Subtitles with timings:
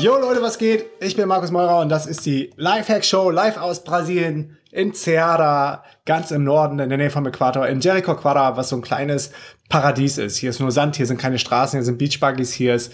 [0.00, 0.84] Jo Leute, was geht?
[1.00, 5.82] Ich bin Markus Meurer und das ist die Lifehack Show live aus Brasilien in Ceará,
[6.06, 9.32] ganz im Norden in der Nähe vom Äquator, in Jericoacoara, was so ein kleines
[9.68, 10.36] Paradies ist.
[10.36, 12.92] Hier ist nur Sand, hier sind keine Straßen, hier sind Beachbuggies, hier ist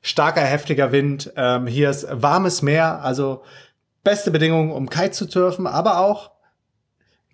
[0.00, 3.42] starker, heftiger Wind, ähm, hier ist warmes Meer, also
[4.02, 6.30] beste Bedingungen, um Kite zu surfen, aber auch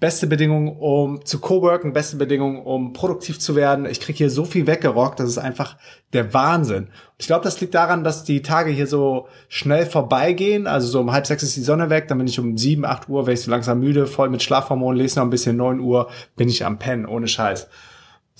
[0.03, 3.87] beste Bedingungen, um zu coworken, beste Bedingungen, um produktiv zu werden.
[3.87, 5.77] Ich krieg hier so viel weggerockt, das ist einfach
[6.13, 6.89] der Wahnsinn.
[7.19, 10.67] Ich glaube, das liegt daran, dass die Tage hier so schnell vorbeigehen.
[10.67, 13.09] Also so um halb sechs ist die Sonne weg, dann bin ich um sieben, acht
[13.09, 16.11] Uhr, werde ich so langsam müde, voll mit Schlafhormonen, lese noch ein bisschen, neun Uhr
[16.35, 17.69] bin ich am Pennen, ohne Scheiß.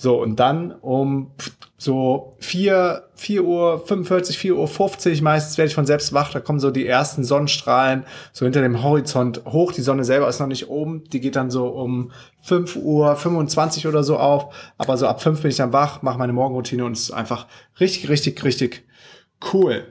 [0.03, 1.31] So, und dann um
[1.77, 6.41] so vier vier Uhr 45, 4 Uhr 50 meistens werde ich von selbst wach, da
[6.41, 9.71] kommen so die ersten Sonnenstrahlen so hinter dem Horizont hoch.
[9.71, 13.87] Die Sonne selber ist noch nicht oben, die geht dann so um 5 Uhr 25
[13.87, 14.53] oder so auf.
[14.77, 17.47] Aber so ab 5 bin ich dann wach, mache meine Morgenroutine und es ist einfach
[17.79, 18.83] richtig, richtig, richtig
[19.53, 19.85] cool.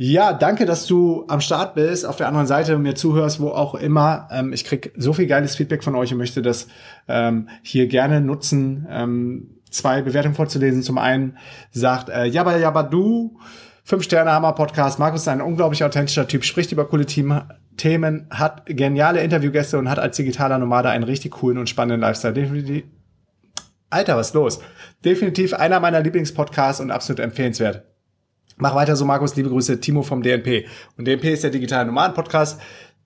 [0.00, 3.74] Ja, danke, dass du am Start bist, auf der anderen Seite mir zuhörst, wo auch
[3.74, 4.28] immer.
[4.30, 6.68] Ähm, ich krieg so viel geiles Feedback von euch und möchte das
[7.08, 10.84] ähm, hier gerne nutzen, ähm, zwei Bewertungen vorzulesen.
[10.84, 11.36] Zum einen
[11.72, 13.40] sagt äh, Jabba Jabba Du,
[13.82, 15.00] fünf Sterne Hammer Podcast.
[15.00, 17.42] Markus ist ein unglaublich authentischer Typ, spricht über coole Team
[17.76, 22.34] Themen, hat geniale Interviewgäste und hat als digitaler Nomade einen richtig coolen und spannenden Lifestyle.
[22.34, 22.84] Definitiv
[23.90, 24.60] Alter, was ist los?
[25.04, 27.82] Definitiv einer meiner Lieblingspodcasts und absolut empfehlenswert.
[28.58, 29.36] Mach weiter so, Markus.
[29.36, 30.66] Liebe Grüße, Timo vom DNP.
[30.96, 32.60] Und DNP ist der digitale Nomaden-Podcast.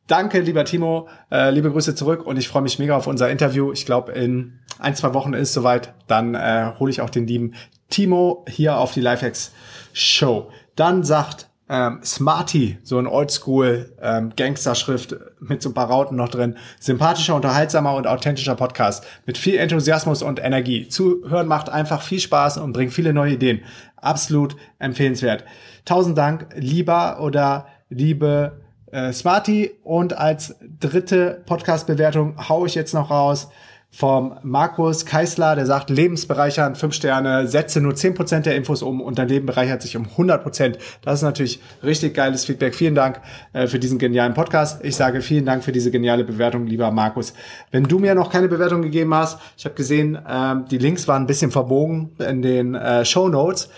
[0.06, 1.08] Danke, lieber Timo.
[1.30, 3.70] Äh, liebe Grüße zurück und ich freue mich mega auf unser Interview.
[3.70, 5.94] Ich glaube, in ein, zwei Wochen ist soweit.
[6.06, 7.54] Dann äh, hole ich auch den lieben
[7.90, 9.52] Timo hier auf die Lifehacks
[9.92, 10.50] Show.
[10.74, 16.28] Dann sagt ähm, Smarty, so ein Oldschool ähm, Gangster-Schrift mit so ein paar Rauten noch
[16.28, 16.56] drin.
[16.78, 20.86] Sympathischer, unterhaltsamer und authentischer Podcast mit viel Enthusiasmus und Energie.
[20.88, 23.62] Zuhören macht einfach viel Spaß und bringt viele neue Ideen.
[23.96, 25.44] Absolut empfehlenswert.
[25.86, 28.60] Tausend Dank, lieber oder liebe
[28.90, 29.70] äh, Smarty.
[29.82, 33.48] Und als dritte Podcast-Bewertung hau ich jetzt noch raus
[33.94, 39.02] vom Markus Keisler, der sagt, lebensbereichern, fünf Sterne, setze nur zehn Prozent der Infos um
[39.02, 40.78] und dein Leben bereichert sich um 100%.
[41.02, 42.74] Das ist natürlich richtig geiles Feedback.
[42.74, 43.20] Vielen Dank
[43.52, 44.82] äh, für diesen genialen Podcast.
[44.82, 47.34] Ich sage vielen Dank für diese geniale Bewertung, lieber Markus.
[47.70, 51.24] Wenn du mir noch keine Bewertung gegeben hast, ich habe gesehen, ähm, die Links waren
[51.24, 53.68] ein bisschen verbogen in den äh, Show Notes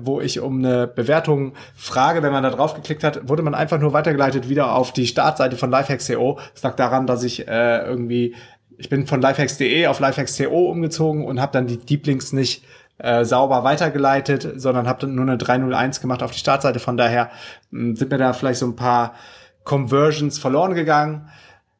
[0.00, 3.78] wo ich um eine Bewertung frage, wenn man da drauf geklickt hat, wurde man einfach
[3.78, 6.38] nur weitergeleitet wieder auf die Startseite von Lifehacks.co.
[6.54, 8.34] Das lag daran, dass ich äh, irgendwie
[8.82, 12.64] ich bin von lifehacks.de auf lifehacks.co umgezogen und habe dann die Deep Links nicht
[12.98, 16.80] äh, sauber weitergeleitet, sondern habe dann nur eine 301 gemacht auf die Startseite.
[16.80, 17.30] Von daher
[17.70, 19.14] mh, hm, sind mir da vielleicht so ein paar
[19.62, 21.28] Conversions verloren gegangen.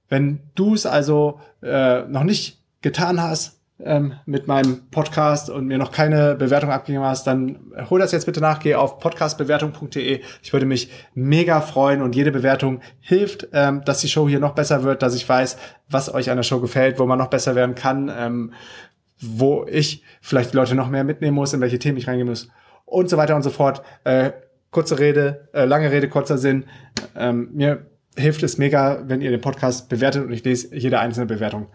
[0.08, 5.78] Wenn du es also äh, noch nicht getan hast, ähm, mit meinem Podcast und mir
[5.78, 7.58] noch keine Bewertung abgegeben hast, dann
[7.90, 10.20] hol das jetzt bitte nach, geh auf podcastbewertung.de.
[10.42, 14.54] Ich würde mich mega freuen und jede Bewertung hilft, ähm, dass die Show hier noch
[14.54, 15.56] besser wird, dass ich weiß,
[15.88, 18.52] was euch an der Show gefällt, wo man noch besser werden kann, ähm,
[19.20, 22.48] wo ich vielleicht die Leute noch mehr mitnehmen muss, in welche Themen ich reingehen muss
[22.84, 23.82] und so weiter und so fort.
[24.04, 24.32] Äh,
[24.70, 26.64] kurze Rede, äh, lange Rede, kurzer Sinn.
[27.16, 31.26] Ähm, mir hilft es mega, wenn ihr den Podcast bewertet und ich lese jede einzelne
[31.26, 31.68] Bewertung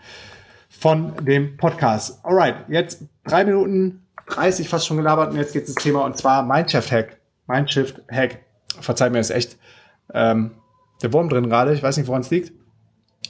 [0.69, 2.23] von dem Podcast.
[2.23, 6.17] Alright, jetzt drei Minuten 30 fast schon gelabert und jetzt geht es ins Thema und
[6.17, 7.17] zwar Mindshift Hack.
[7.47, 8.39] Mindshift Hack.
[8.81, 9.57] Verzeiht mir, ist echt
[10.13, 10.51] ähm,
[11.01, 11.73] der Wurm drin gerade.
[11.73, 12.51] Ich weiß nicht, woran es liegt.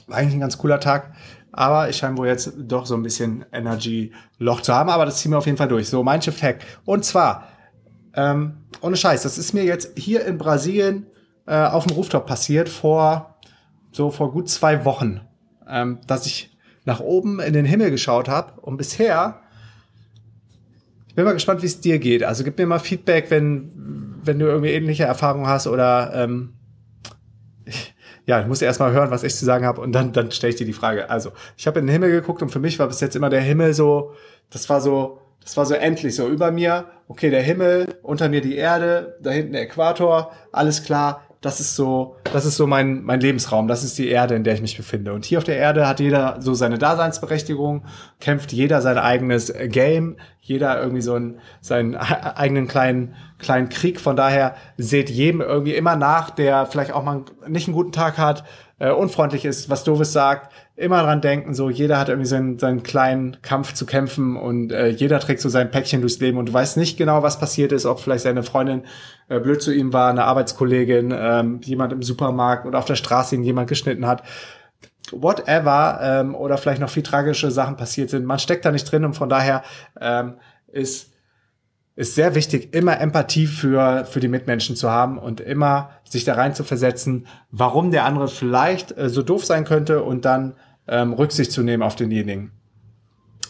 [0.08, 1.14] War eigentlich ein ganz cooler Tag.
[1.52, 4.90] Aber ich scheine wohl jetzt doch so ein bisschen Energy-Loch zu haben.
[4.90, 5.90] Aber das ziehen wir auf jeden Fall durch.
[5.90, 6.60] So, Mindshift Hack.
[6.86, 7.48] Und zwar,
[8.16, 11.08] ähm, ohne Scheiß, das ist mir jetzt hier in Brasilien
[11.46, 13.38] äh, auf dem Rooftop passiert vor
[13.92, 15.22] so vor gut zwei Wochen,
[15.68, 16.57] ähm, dass ich
[16.88, 18.62] nach oben in den Himmel geschaut habe.
[18.62, 19.42] Und bisher,
[21.10, 22.24] ich bin mal gespannt, wie es dir geht.
[22.24, 26.54] Also gib mir mal Feedback, wenn, wenn du irgendwie ähnliche Erfahrungen hast oder ähm,
[28.26, 30.52] ja, ich muss erst mal hören, was ich zu sagen habe und dann, dann stelle
[30.52, 31.10] ich dir die Frage.
[31.10, 33.42] Also, ich habe in den Himmel geguckt und für mich war bis jetzt immer der
[33.42, 34.14] Himmel so,
[34.50, 36.86] das war so, das war so endlich so über mir.
[37.10, 41.27] Okay, der Himmel, unter mir die Erde, da hinten der Äquator, alles klar.
[41.42, 44.56] Das ist so, das ist so mein, mein Lebensraum, das ist die Erde, in der
[44.56, 45.14] ich mich befinde.
[45.14, 47.86] Und hier auf der Erde hat jeder so seine Daseinsberechtigung,
[48.20, 54.00] kämpft jeder sein eigenes Game, jeder irgendwie so einen, seinen eigenen kleinen, kleinen Krieg.
[54.00, 58.18] Von daher seht jedem irgendwie immer nach, der vielleicht auch mal nicht einen guten Tag
[58.18, 58.44] hat,
[58.80, 62.84] äh, unfreundlich ist, was Doofes sagt, immer dran denken, so jeder hat irgendwie seinen, seinen
[62.84, 66.54] kleinen Kampf zu kämpfen und äh, jeder trägt so sein Päckchen durchs Leben und du
[66.54, 68.84] weißt nicht genau, was passiert ist, ob vielleicht seine Freundin
[69.28, 73.34] äh, blöd zu ihm war, eine Arbeitskollegin, ähm, jemand im Supermarkt oder auf der Straße
[73.34, 74.22] ihn jemand geschnitten hat.
[75.12, 78.26] Whatever, ähm, oder vielleicht noch viel tragische Sachen passiert sind.
[78.26, 79.64] Man steckt da nicht drin und von daher
[80.00, 80.36] ähm,
[80.68, 81.12] ist
[81.96, 86.36] ist sehr wichtig, immer Empathie für, für die Mitmenschen zu haben und immer sich da
[86.36, 90.54] rein zu versetzen, warum der andere vielleicht äh, so doof sein könnte und dann
[90.88, 92.52] ähm, Rücksicht zu nehmen auf denjenigen.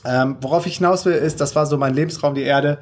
[0.05, 2.79] Ähm, worauf ich hinaus will, ist, das war so mein Lebensraum, die Erde.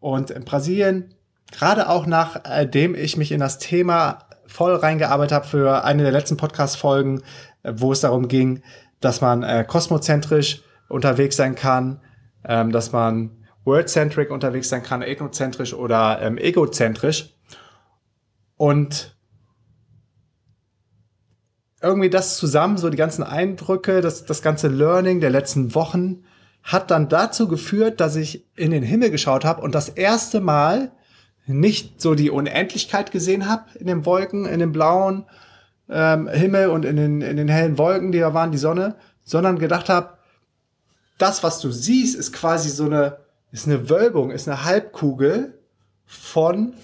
[0.00, 1.14] Und in Brasilien,
[1.52, 6.36] gerade auch nachdem ich mich in das Thema voll reingearbeitet habe für eine der letzten
[6.36, 7.22] Podcast-Folgen,
[7.62, 8.62] äh, wo es darum ging,
[9.00, 12.00] dass man äh, kosmozentrisch unterwegs sein kann,
[12.44, 13.30] ähm, dass man
[13.64, 17.34] world-centric unterwegs sein kann, ethnozentrisch oder ähm, egozentrisch.
[18.56, 19.13] Und
[21.84, 26.24] irgendwie das zusammen, so die ganzen Eindrücke, das, das ganze Learning der letzten Wochen,
[26.62, 30.92] hat dann dazu geführt, dass ich in den Himmel geschaut habe und das erste Mal
[31.46, 35.26] nicht so die Unendlichkeit gesehen habe in den Wolken, in dem blauen
[35.90, 39.58] ähm, Himmel und in den, in den hellen Wolken, die da waren, die Sonne, sondern
[39.58, 40.14] gedacht habe,
[41.18, 43.18] das, was du siehst, ist quasi so eine
[43.54, 45.60] ist eine Wölbung, ist eine Halbkugel
[46.06, 46.74] von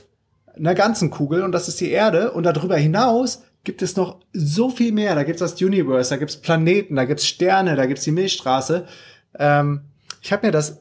[0.55, 2.31] einer ganzen Kugel und das ist die Erde.
[2.31, 5.15] Und darüber hinaus gibt es noch so viel mehr.
[5.15, 7.99] Da gibt es das Universe, da gibt es Planeten, da gibt es Sterne, da gibt
[7.99, 8.87] es die Milchstraße.
[9.39, 9.83] Ähm,
[10.23, 10.81] ich habe mir das,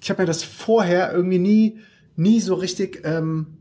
[0.00, 1.78] ich habe mir das vorher irgendwie nie,
[2.16, 3.02] nie so richtig.
[3.04, 3.58] Ähm,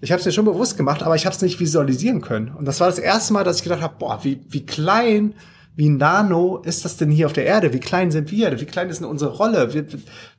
[0.00, 2.48] ich habe es mir schon bewusst gemacht, aber ich habe es nicht visualisieren können.
[2.48, 5.34] Und das war das erste Mal, dass ich gedacht habe, boah, wie, wie klein
[5.76, 7.74] wie nano ist das denn hier auf der Erde?
[7.74, 8.58] Wie klein sind wir?
[8.58, 9.86] Wie klein ist denn unsere Rolle?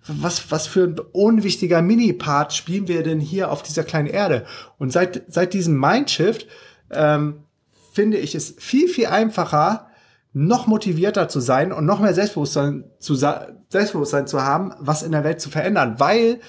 [0.07, 4.45] Was, was für ein unwichtiger Mini-Part spielen wir denn hier auf dieser kleinen Erde?
[4.79, 6.47] Und seit, seit diesem Mindshift
[6.89, 7.43] ähm,
[7.93, 9.87] finde ich es viel, viel einfacher,
[10.33, 15.23] noch motivierter zu sein und noch mehr Selbstbewusstsein zu, Selbstbewusstsein zu haben, was in der
[15.23, 16.39] Welt zu verändern, weil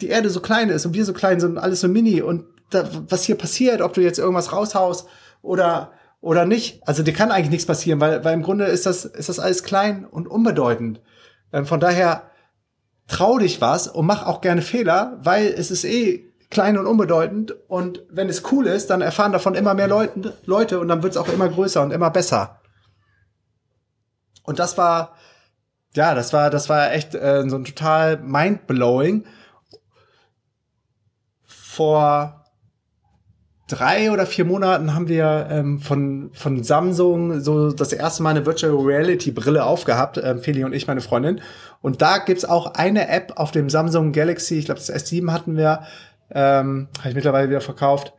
[0.00, 2.46] die Erde so klein ist und wir so klein sind und alles so mini und
[2.70, 5.06] da, was hier passiert, ob du jetzt irgendwas raushaust
[5.40, 5.92] oder
[6.22, 6.86] oder nicht.
[6.88, 9.64] Also dir kann eigentlich nichts passieren, weil, weil im Grunde ist das, ist das alles
[9.64, 11.02] klein und unbedeutend.
[11.52, 12.30] Ähm, von daher
[13.08, 17.54] trau dich was und mach auch gerne Fehler, weil es ist eh klein und unbedeutend
[17.68, 21.12] und wenn es cool ist, dann erfahren davon immer mehr Leute, Leute und dann wird
[21.12, 22.60] es auch immer größer und immer besser.
[24.44, 25.16] Und das war,
[25.94, 29.24] ja, das war, das war echt äh, so ein total mindblowing.
[31.46, 32.41] Vor
[33.72, 38.44] drei oder vier Monaten haben wir ähm, von, von Samsung so das erste Mal eine
[38.44, 41.40] Virtual Reality Brille aufgehabt, ähm, Feli und ich, meine Freundin.
[41.80, 45.56] Und da gibt's auch eine App auf dem Samsung Galaxy, ich glaube das S7 hatten
[45.56, 45.82] wir,
[46.30, 48.12] ähm, habe ich mittlerweile wieder verkauft.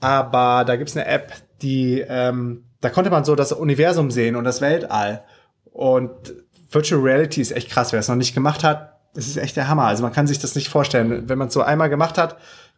[0.00, 1.32] Aber da gibt's eine App,
[1.62, 5.24] die, ähm, da konnte man so das Universum sehen und das Weltall.
[5.64, 6.34] Und
[6.70, 9.68] Virtual Reality ist echt krass, wer es noch nicht gemacht hat, das ist echt der
[9.68, 9.84] Hammer.
[9.84, 11.28] Also man kann sich das nicht vorstellen.
[11.28, 12.36] Wenn man es so einmal gemacht hat,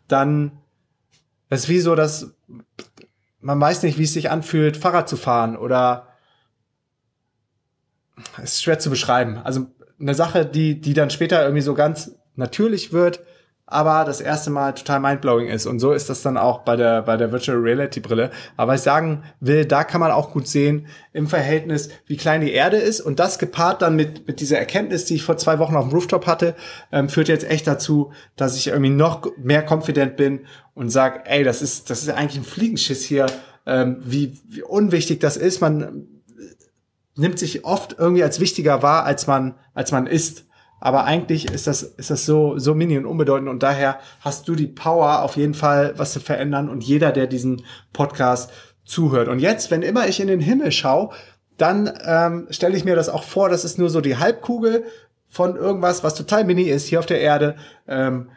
[0.08, 0.52] dann
[1.48, 2.34] es ist wie so, dass
[3.40, 6.08] man weiß nicht, wie es sich anfühlt, Fahrrad zu fahren oder
[8.38, 9.38] es ist schwer zu beschreiben.
[9.38, 9.66] Also
[10.00, 13.20] eine Sache, die, die dann später irgendwie so ganz natürlich wird,
[13.68, 15.66] aber das erste Mal total mindblowing ist.
[15.66, 18.30] Und so ist das dann auch bei der, bei der Virtual Reality Brille.
[18.56, 22.42] Aber was ich sagen will, da kann man auch gut sehen im Verhältnis, wie klein
[22.42, 23.00] die Erde ist.
[23.00, 25.92] Und das gepaart dann mit, mit dieser Erkenntnis, die ich vor zwei Wochen auf dem
[25.92, 26.54] Rooftop hatte,
[26.92, 31.42] ähm, führt jetzt echt dazu, dass ich irgendwie noch mehr confident bin und sag, ey,
[31.42, 33.26] das ist, das ist eigentlich ein Fliegenschiss hier,
[33.66, 35.60] ähm, wie, wie unwichtig das ist.
[35.60, 36.06] Man
[37.16, 40.45] nimmt sich oft irgendwie als wichtiger wahr, als man, als man ist.
[40.80, 44.54] Aber eigentlich ist das, ist das so, so mini und unbedeutend und daher hast du
[44.54, 48.50] die Power, auf jeden Fall was zu verändern und jeder, der diesen Podcast
[48.84, 49.28] zuhört.
[49.28, 51.10] Und jetzt, wenn immer ich in den Himmel schaue,
[51.56, 54.84] dann ähm, stelle ich mir das auch vor, das ist nur so die Halbkugel
[55.28, 57.56] von irgendwas, was total mini ist hier auf der Erde.
[57.88, 58.30] Ähm,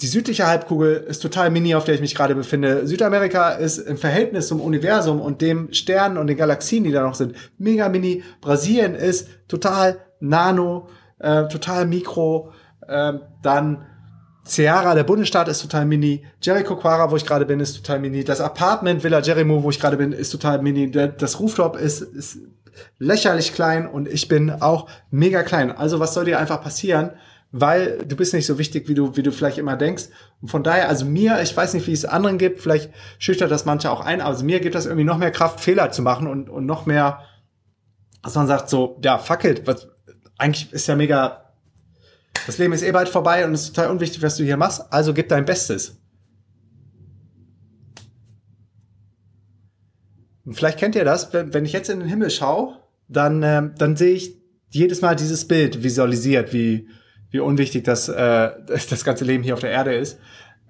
[0.00, 2.86] die südliche Halbkugel ist total mini, auf der ich mich gerade befinde.
[2.86, 7.14] Südamerika ist im Verhältnis zum Universum und dem Sternen und den Galaxien, die da noch
[7.14, 8.24] sind, mega mini.
[8.40, 12.52] Brasilien ist total nano, äh, total mikro.
[12.86, 13.86] Äh, dann
[14.44, 16.24] Ceara, der Bundesstaat, ist total mini.
[16.42, 18.24] Jericho Quara, wo ich gerade bin, ist total mini.
[18.24, 20.90] Das Apartment Villa Jerimo, wo ich gerade bin, ist total mini.
[20.90, 22.38] Das Rooftop ist, ist
[22.98, 25.70] lächerlich klein und ich bin auch mega klein.
[25.70, 27.10] Also was soll dir einfach passieren,
[27.52, 30.04] weil du bist nicht so wichtig, wie du, wie du vielleicht immer denkst.
[30.40, 33.64] Und von daher, also mir, ich weiß nicht, wie es anderen gibt, vielleicht schüchtert das
[33.64, 36.48] manche auch ein, also mir gibt das irgendwie noch mehr Kraft, Fehler zu machen und,
[36.48, 37.20] und noch mehr,
[38.22, 39.88] dass man sagt so, ja, fuck it, was,
[40.40, 41.52] eigentlich ist ja mega,
[42.46, 44.82] das Leben ist eh bald vorbei und es ist total unwichtig, was du hier machst,
[44.90, 45.98] also gib dein Bestes.
[50.44, 52.78] Und vielleicht kennt ihr das, wenn, ich jetzt in den Himmel schaue,
[53.08, 54.36] dann, ähm, dann sehe ich
[54.70, 56.88] jedes Mal dieses Bild visualisiert, wie,
[57.30, 60.18] wie unwichtig das, äh, das ganze Leben hier auf der Erde ist.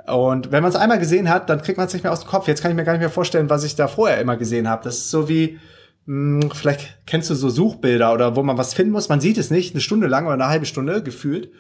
[0.07, 2.29] Und wenn man es einmal gesehen hat, dann kriegt man es nicht mehr aus dem
[2.29, 2.49] Kopf.
[2.49, 4.83] Jetzt kann ich mir gar nicht mehr vorstellen, was ich da vorher immer gesehen habe.
[4.83, 5.61] Das ist so wie,
[6.07, 9.09] mh, hm, vielleicht kennst du so Suchbilder oder wo man was finden muss.
[9.09, 11.51] Man sieht es nicht, eine Stunde lang oder eine halbe Stunde gefühlt.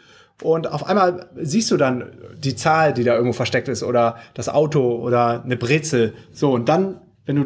[0.42, 4.48] Und auf einmal siehst du dann die Zahl, die da irgendwo versteckt ist oder das
[4.48, 6.14] Auto oder eine Brezel.
[6.32, 7.44] So, und dann, wenn du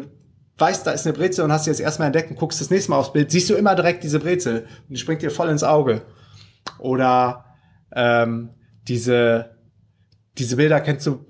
[0.57, 2.91] weißt, da ist eine Brezel und hast sie jetzt erstmal entdeckt und guckst das nächste
[2.91, 5.63] Mal aufs Bild, siehst du immer direkt diese Brezel und die springt dir voll ins
[5.63, 6.03] Auge.
[6.79, 7.45] Oder
[7.93, 8.51] ähm,
[8.87, 9.57] diese,
[10.37, 11.25] diese Bilder kennst du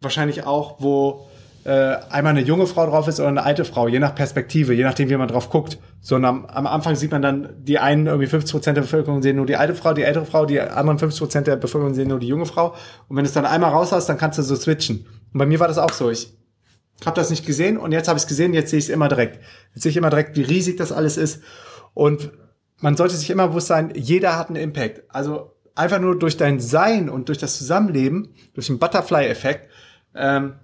[0.00, 1.28] wahrscheinlich auch, wo
[1.70, 5.08] einmal eine junge Frau drauf ist oder eine alte Frau, je nach Perspektive, je nachdem,
[5.08, 5.78] wie man drauf guckt.
[6.00, 9.36] So, am, am Anfang sieht man dann, die einen irgendwie 50 Prozent der Bevölkerung sehen
[9.36, 12.18] nur die alte Frau, die ältere Frau, die anderen 50 Prozent der Bevölkerung sehen nur
[12.18, 12.74] die junge Frau.
[13.08, 15.06] Und wenn du es dann einmal raus hast, dann kannst du so switchen.
[15.32, 16.10] Und bei mir war das auch so.
[16.10, 16.36] Ich
[17.06, 19.08] habe das nicht gesehen und jetzt habe ich es gesehen, jetzt sehe ich es immer
[19.08, 19.40] direkt.
[19.74, 21.42] Jetzt sehe ich immer direkt, wie riesig das alles ist.
[21.94, 22.30] Und
[22.80, 25.02] man sollte sich immer bewusst sein, jeder hat einen Impact.
[25.08, 29.70] Also einfach nur durch dein Sein und durch das Zusammenleben, durch den Butterfly-Effekt,
[30.14, 30.54] ähm,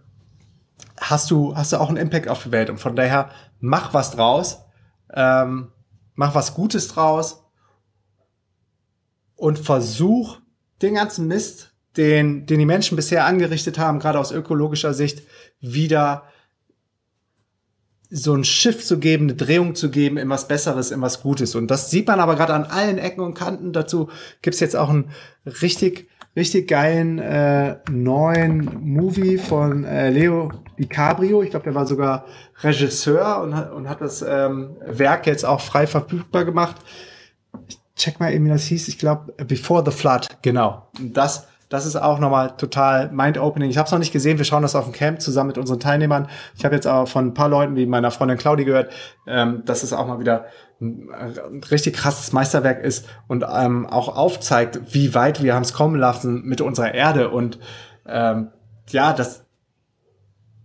[1.00, 2.70] hast du, hast du auch einen Impact auf die Welt.
[2.70, 4.60] Und von daher mach was draus,
[5.12, 5.72] ähm,
[6.14, 7.42] mach was Gutes draus
[9.34, 10.38] und versuch
[10.82, 15.22] den ganzen Mist, den, den die Menschen bisher angerichtet haben, gerade aus ökologischer Sicht,
[15.60, 16.24] wieder
[18.10, 21.54] so ein Schiff zu geben, eine Drehung zu geben in was Besseres, in was Gutes.
[21.54, 23.72] Und das sieht man aber gerade an allen Ecken und Kanten.
[23.72, 24.10] Dazu
[24.42, 25.10] gibt's jetzt auch einen
[25.62, 31.42] richtig, richtig geilen äh, neuen Movie von äh, Leo DiCaprio.
[31.42, 32.24] Ich glaube, der war sogar
[32.62, 36.76] Regisseur und hat, und hat das ähm, Werk jetzt auch frei verfügbar gemacht.
[37.68, 38.88] Ich check mal eben, wie das hieß.
[38.88, 40.88] Ich glaube, Before the Flood, genau.
[40.98, 43.70] Und das das ist auch nochmal total mind-opening.
[43.70, 44.38] Ich habe es noch nicht gesehen.
[44.38, 46.28] Wir schauen das auf dem Camp zusammen mit unseren Teilnehmern.
[46.56, 48.92] Ich habe jetzt aber von ein paar Leuten wie meiner Freundin Claudi gehört,
[49.28, 50.46] ähm, dass es auch mal wieder
[50.80, 55.94] ein richtig krasses Meisterwerk ist und ähm, auch aufzeigt, wie weit wir haben es kommen
[55.94, 57.60] lassen mit unserer Erde und
[58.06, 58.48] ähm,
[58.88, 59.46] ja, das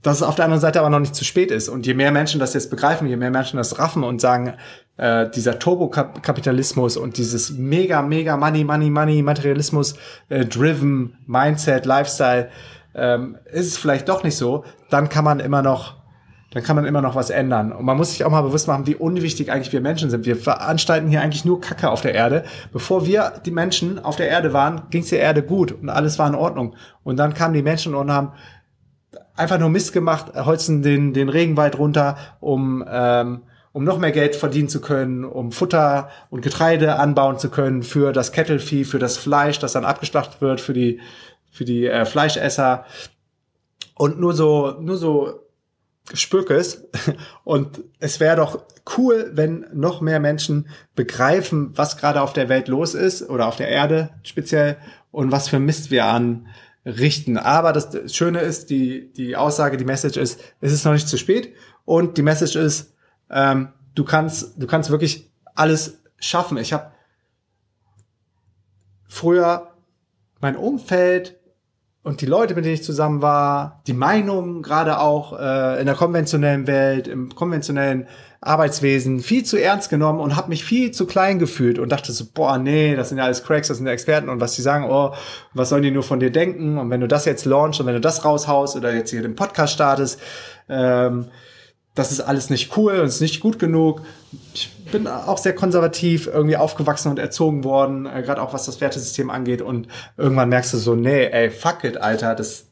[0.06, 1.68] dass es auf der anderen Seite aber noch nicht zu spät ist.
[1.68, 4.54] Und je mehr Menschen das jetzt begreifen, je mehr Menschen das raffen und sagen,
[4.98, 9.96] äh, dieser Turbokapitalismus und dieses mega, mega Money, Money, Money, Materialismus,
[10.30, 12.50] äh, driven Mindset, Lifestyle,
[12.94, 15.96] ähm, ist es vielleicht doch nicht so, dann kann man immer noch
[16.56, 17.74] dann kann man immer noch was ändern.
[17.74, 20.26] Und man muss sich auch mal bewusst machen, wie unwichtig eigentlich wir Menschen sind.
[20.26, 22.46] Wir veranstalten hier eigentlich nur Kacke auf der Erde.
[22.72, 26.18] Bevor wir die Menschen auf der Erde waren, ging es der Erde gut und alles
[26.18, 26.78] war in Ordnung.
[27.04, 28.32] Und dann kamen die Menschen und haben
[29.36, 33.42] einfach nur Mist gemacht, holzen den, den Regenwald runter, um, ähm,
[33.76, 38.14] um noch mehr Geld verdienen zu können, um Futter und Getreide anbauen zu können für
[38.14, 41.02] das Kettelvieh, für das Fleisch, das dann abgeschlachtet wird, für die,
[41.52, 42.86] für die äh, Fleischesser.
[43.94, 45.42] Und nur so, nur so
[46.14, 46.86] Spürkes.
[47.44, 48.64] Und es wäre doch
[48.98, 53.58] cool, wenn noch mehr Menschen begreifen, was gerade auf der Welt los ist oder auf
[53.58, 54.78] der Erde speziell
[55.12, 56.48] und was für Mist wir an
[56.86, 57.36] richten.
[57.36, 61.18] Aber das Schöne ist, die, die Aussage, die Message ist, es ist noch nicht zu
[61.18, 61.54] spät.
[61.84, 62.95] Und die Message ist,
[63.30, 66.58] ähm, du kannst, du kannst wirklich alles schaffen.
[66.58, 66.92] Ich habe
[69.08, 69.72] früher
[70.42, 71.38] mein Umfeld
[72.04, 75.96] und die Leute, mit denen ich zusammen war, die Meinungen gerade auch äh, in der
[75.96, 78.08] konventionellen Welt, im konventionellen
[78.42, 82.26] Arbeitswesen viel zu ernst genommen und habe mich viel zu klein gefühlt und dachte so,
[82.32, 84.86] boah, nee, das sind ja alles Cracks, das sind ja Experten und was die sagen,
[84.88, 85.16] oh,
[85.56, 87.96] was sollen die nur von dir denken und wenn du das jetzt launchst und wenn
[87.96, 90.22] du das raushaust oder jetzt hier den Podcast startest,
[90.70, 91.30] ähm,
[91.96, 94.02] das ist alles nicht cool und ist nicht gut genug.
[94.54, 98.82] Ich bin auch sehr konservativ irgendwie aufgewachsen und erzogen worden, äh, gerade auch was das
[98.82, 99.88] Wertesystem angeht und
[100.18, 102.68] irgendwann merkst du so, nee, ey, fuck it, Alter, das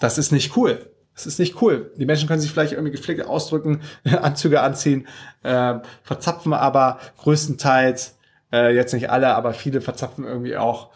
[0.00, 0.90] das ist nicht cool.
[1.14, 1.92] Das ist nicht cool.
[1.96, 5.06] Die Menschen können sich vielleicht irgendwie gepflegt ausdrücken, Anzüge anziehen,
[5.42, 8.16] äh, verzapfen aber größtenteils,
[8.52, 10.90] äh, jetzt nicht alle, aber viele verzapfen irgendwie auch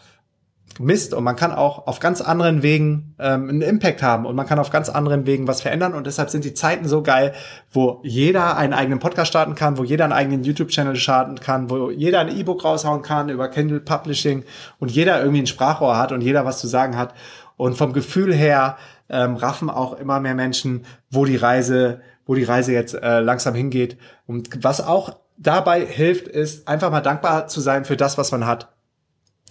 [0.79, 1.13] Mist.
[1.13, 4.59] Und man kann auch auf ganz anderen Wegen ähm, einen Impact haben und man kann
[4.59, 5.93] auf ganz anderen Wegen was verändern.
[5.93, 7.33] Und deshalb sind die Zeiten so geil,
[7.71, 11.89] wo jeder einen eigenen Podcast starten kann, wo jeder einen eigenen YouTube-Channel starten kann, wo
[11.89, 14.43] jeder ein E-Book raushauen kann über Kindle Publishing
[14.79, 17.13] und jeder irgendwie ein Sprachrohr hat und jeder was zu sagen hat.
[17.57, 18.77] Und vom Gefühl her
[19.09, 23.55] ähm, raffen auch immer mehr Menschen, wo die Reise, wo die Reise jetzt äh, langsam
[23.55, 23.97] hingeht.
[24.27, 28.45] Und was auch dabei hilft, ist einfach mal dankbar zu sein für das, was man
[28.45, 28.74] hat.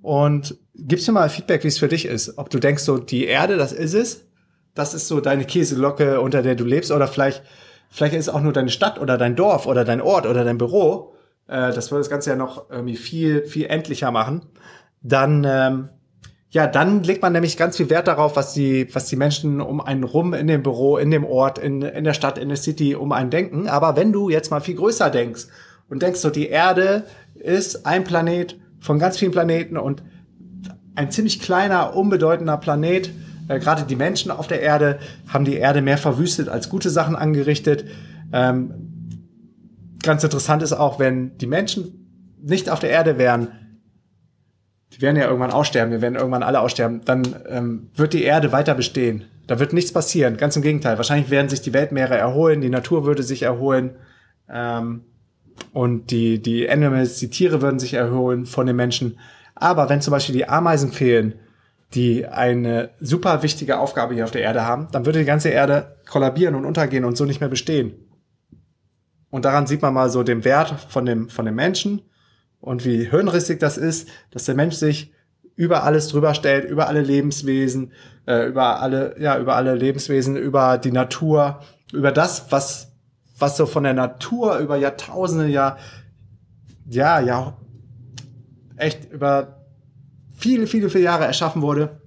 [0.00, 2.38] und gibst mir mal Feedback, wie es für dich ist.
[2.38, 4.24] Ob du denkst, so die Erde, das ist es.
[4.74, 6.90] Das ist so deine Käseglocke, unter der du lebst.
[6.90, 7.42] Oder vielleicht,
[7.88, 10.58] vielleicht ist es auch nur deine Stadt oder dein Dorf oder dein Ort oder dein
[10.58, 11.14] Büro.
[11.46, 14.46] Äh, das würde das Ganze ja noch irgendwie viel, viel endlicher machen.
[15.02, 15.88] Dann, ähm,
[16.50, 19.80] ja, dann legt man nämlich ganz viel Wert darauf, was die, was die Menschen um
[19.80, 22.94] einen rum in dem Büro, in dem Ort, in, in der Stadt, in der City
[22.94, 23.68] um einen denken.
[23.68, 25.46] Aber wenn du jetzt mal viel größer denkst
[25.88, 27.04] und denkst so, die Erde
[27.34, 30.02] ist ein Planet von ganz vielen Planeten und
[30.94, 33.10] ein ziemlich kleiner, unbedeutender Planet.
[33.48, 34.98] Äh, Gerade die Menschen auf der Erde
[35.28, 37.84] haben die Erde mehr verwüstet als gute Sachen angerichtet.
[38.32, 38.72] Ähm,
[40.02, 43.48] ganz interessant ist auch, wenn die Menschen nicht auf der Erde wären,
[44.92, 48.52] die werden ja irgendwann aussterben, wir werden irgendwann alle aussterben, dann ähm, wird die Erde
[48.52, 49.24] weiter bestehen.
[49.46, 50.36] Da wird nichts passieren.
[50.36, 50.96] Ganz im Gegenteil.
[50.96, 53.96] Wahrscheinlich werden sich die Weltmeere erholen, die Natur würde sich erholen.
[54.48, 55.02] Ähm,
[55.72, 59.18] und die, die Animals, die Tiere würden sich erholen von den Menschen.
[59.54, 61.34] Aber wenn zum Beispiel die Ameisen fehlen,
[61.94, 65.96] die eine super wichtige Aufgabe hier auf der Erde haben, dann würde die ganze Erde
[66.08, 67.94] kollabieren und untergehen und so nicht mehr bestehen.
[69.30, 72.02] Und daran sieht man mal so den Wert von dem, von dem Menschen
[72.60, 75.12] und wie hirnrissig das ist, dass der Mensch sich
[75.56, 77.92] über alles drüber stellt, über alle Lebenswesen,
[78.26, 81.60] äh, über alle, ja, über alle Lebenswesen, über die Natur,
[81.92, 82.94] über das, was
[83.38, 85.76] was so von der Natur über Jahrtausende, ja,
[86.88, 87.56] ja, ja,
[88.76, 89.63] echt über
[90.34, 92.00] viele, viele, viele Jahre erschaffen wurde.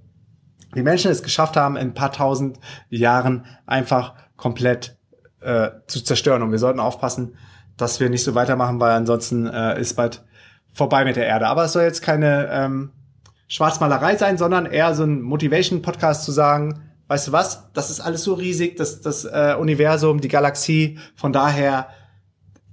[0.74, 2.60] Die Menschen es geschafft haben, in ein paar tausend
[2.90, 4.96] Jahren einfach komplett
[5.40, 6.42] äh, zu zerstören.
[6.42, 7.36] Und wir sollten aufpassen,
[7.76, 10.24] dass wir nicht so weitermachen, weil ansonsten äh, ist bald
[10.72, 11.46] vorbei mit der Erde.
[11.46, 12.92] Aber es soll jetzt keine ähm,
[13.48, 18.22] Schwarzmalerei sein, sondern eher so ein Motivation-Podcast zu sagen, weißt du was, das ist alles
[18.22, 20.98] so riesig, das, das äh, Universum, die Galaxie.
[21.16, 21.88] Von daher,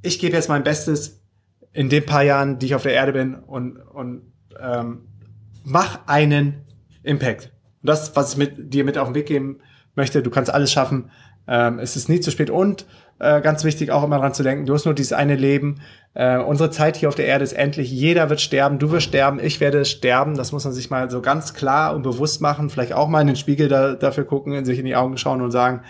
[0.02, 1.22] ich gebe jetzt mein Bestes
[1.72, 5.08] in den paar Jahren, die ich auf der Erde bin und, und ähm,
[5.66, 6.66] mach einen
[7.04, 7.52] Impact.
[7.82, 9.60] Und das, was ich mit dir mit auf den Weg geben
[9.96, 11.12] möchte, du kannst alles schaffen.
[11.48, 12.86] Ähm, es ist nie zu spät und
[13.20, 15.82] äh, ganz wichtig auch immer dran zu denken, du hast nur dieses eine Leben.
[16.14, 17.92] Äh, unsere Zeit hier auf der Erde ist endlich.
[17.92, 20.36] Jeder wird sterben, du wirst sterben, ich werde sterben.
[20.36, 22.70] Das muss man sich mal so ganz klar und bewusst machen.
[22.70, 25.52] Vielleicht auch mal in den Spiegel da, dafür gucken, sich in die Augen schauen und
[25.52, 25.82] sagen,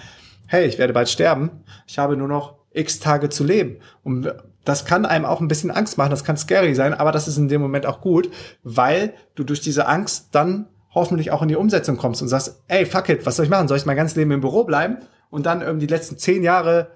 [0.48, 1.64] hey, ich werde bald sterben.
[1.88, 3.78] Ich habe nur noch x Tage zu leben.
[4.04, 4.32] Und
[4.66, 7.38] das kann einem auch ein bisschen Angst machen, das kann scary sein, aber das ist
[7.38, 8.30] in dem Moment auch gut,
[8.64, 12.86] weil du durch diese Angst dann hoffentlich auch in die Umsetzung kommst und sagst, ey,
[12.86, 13.68] fuck it, was soll ich machen?
[13.68, 14.98] Soll ich mein ganzes Leben im Büro bleiben
[15.30, 16.92] und dann irgendwie die letzten zehn Jahre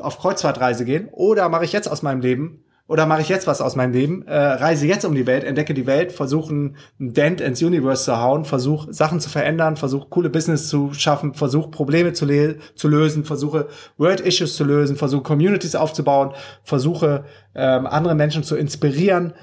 [0.00, 3.60] auf Kreuzfahrtreise gehen oder mache ich jetzt aus meinem Leben oder mache ich jetzt was
[3.60, 7.42] aus meinem Leben, äh, reise jetzt um die Welt, entdecke die Welt, versuche einen Dent
[7.42, 12.14] ins Universe zu hauen, versuche Sachen zu verändern, versuche coole Business zu schaffen, versuche Probleme
[12.14, 12.26] zu,
[12.74, 16.32] zu lösen, versuche World Issues zu lösen, versuche Communities aufzubauen,
[16.64, 17.24] versuche
[17.54, 19.34] ähm, andere Menschen zu inspirieren,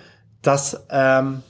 [0.42, 1.44] dass, ähm,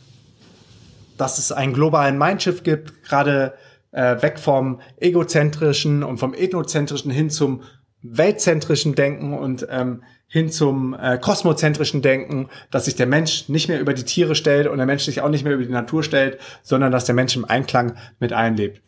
[1.17, 3.53] dass es einen globalen Mindshift gibt, gerade
[3.91, 7.61] äh, weg vom egozentrischen und vom ethnozentrischen hin zum
[8.11, 13.79] weltzentrischen Denken und ähm, hin zum äh, kosmozentrischen Denken, dass sich der Mensch nicht mehr
[13.79, 16.39] über die Tiere stellt und der Mensch sich auch nicht mehr über die Natur stellt,
[16.63, 18.81] sondern dass der Mensch im Einklang mit allen lebt.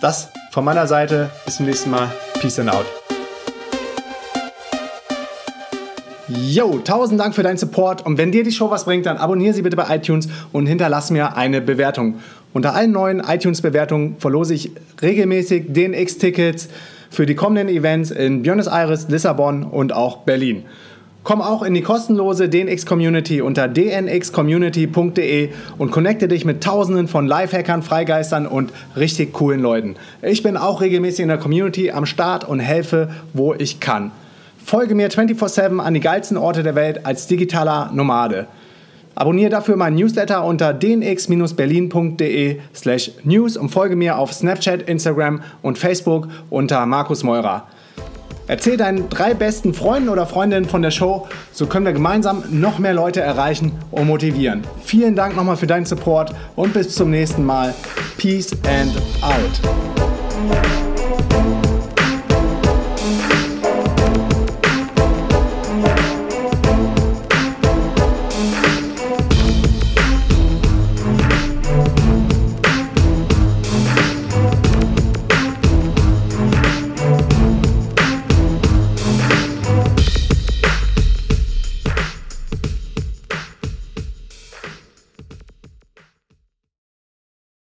[0.00, 1.30] Das von meiner Seite.
[1.44, 2.10] Bis zum nächsten Mal.
[2.40, 2.86] Peace and out.
[6.28, 9.54] Yo, tausend Dank für deinen Support und wenn dir die Show was bringt, dann abonniere
[9.54, 12.20] sie bitte bei iTunes und hinterlass mir eine Bewertung.
[12.52, 16.68] Unter allen neuen iTunes-Bewertungen verlose ich regelmäßig DNX-Tickets,
[17.10, 20.64] für die kommenden Events in Buenos Aires, Lissabon und auch Berlin.
[21.26, 27.26] Komm auch in die kostenlose DNX Community unter dnxcommunity.de und connecte dich mit tausenden von
[27.26, 29.96] Lifehackern, Freigeistern und richtig coolen Leuten.
[30.22, 34.12] Ich bin auch regelmäßig in der Community am Start und helfe, wo ich kann.
[34.64, 38.46] Folge mir 24/7 an die geilsten Orte der Welt als digitaler Nomade.
[39.18, 45.78] Abonniere dafür meinen Newsletter unter dnx-berlin.de slash news und folge mir auf Snapchat, Instagram und
[45.78, 47.66] Facebook unter Markus Meurer.
[48.46, 52.78] Erzähl deinen drei besten Freunden oder Freundinnen von der Show, so können wir gemeinsam noch
[52.78, 54.62] mehr Leute erreichen und motivieren.
[54.84, 57.74] Vielen Dank nochmal für deinen Support und bis zum nächsten Mal.
[58.18, 60.75] Peace and out.